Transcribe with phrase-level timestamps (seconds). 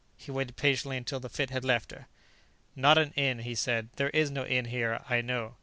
[0.17, 2.07] He waited patiently until the fit had left her.
[2.75, 3.89] "Not an inn," he said.
[3.97, 5.57] "There is no inn here, I know.